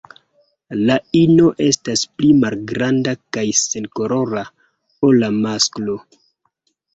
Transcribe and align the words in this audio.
La 0.89 0.93
ino 1.17 1.43
estas 1.65 2.05
pli 2.21 2.29
malgranda 2.45 3.13
kaj 3.37 3.43
senkolora 3.61 4.43
ol 5.11 5.21
la 5.27 5.31
masklo. 5.45 5.99